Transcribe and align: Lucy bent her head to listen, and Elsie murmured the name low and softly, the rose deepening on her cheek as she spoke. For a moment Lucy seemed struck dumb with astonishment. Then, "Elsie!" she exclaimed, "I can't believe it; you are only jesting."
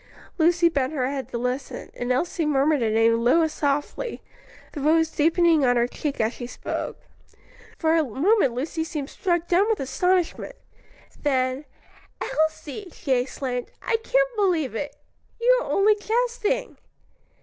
Lucy 0.39 0.67
bent 0.67 0.93
her 0.93 1.07
head 1.11 1.29
to 1.29 1.37
listen, 1.37 1.91
and 1.93 2.11
Elsie 2.11 2.43
murmured 2.47 2.79
the 2.81 2.89
name 2.89 3.23
low 3.23 3.43
and 3.43 3.51
softly, 3.51 4.19
the 4.71 4.81
rose 4.81 5.11
deepening 5.11 5.63
on 5.63 5.75
her 5.75 5.85
cheek 5.85 6.19
as 6.19 6.33
she 6.33 6.47
spoke. 6.47 6.97
For 7.77 7.93
a 7.95 8.03
moment 8.03 8.53
Lucy 8.55 8.83
seemed 8.83 9.11
struck 9.11 9.47
dumb 9.47 9.67
with 9.69 9.79
astonishment. 9.79 10.55
Then, 11.21 11.65
"Elsie!" 12.19 12.89
she 12.91 13.11
exclaimed, 13.11 13.69
"I 13.83 13.97
can't 13.97 14.35
believe 14.35 14.73
it; 14.73 14.95
you 15.39 15.59
are 15.61 15.69
only 15.71 15.93
jesting." 15.95 16.77